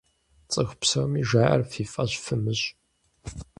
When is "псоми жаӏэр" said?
0.79-1.61